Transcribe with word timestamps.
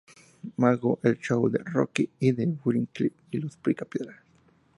Magoo", 0.57 0.97
"El 1.03 1.19
Show 1.19 1.47
de 1.51 1.59
Rocky 1.63 2.09
y 2.19 2.31
Bullwinkle" 2.31 3.11
y 3.29 3.37
"Los 3.37 3.57
Picapiedra". 3.57 4.23